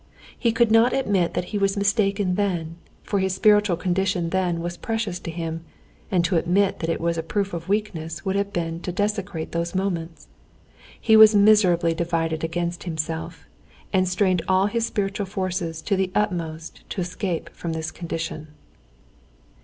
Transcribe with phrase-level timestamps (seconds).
[0.35, 4.75] He could not admit that he was mistaken then, for his spiritual condition then was
[4.75, 5.63] precious to him,
[6.09, 9.51] and to admit that it was a proof of weakness would have been to desecrate
[9.51, 10.27] those moments.
[10.99, 13.45] He was miserably divided against himself,
[13.93, 18.47] and strained all his spiritual forces to the utmost to escape from this condition.